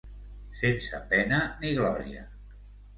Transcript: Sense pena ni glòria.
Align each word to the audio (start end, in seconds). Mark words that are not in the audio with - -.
Sense 0.61 1.03
pena 1.13 1.43
ni 1.61 1.77
glòria. 1.79 2.29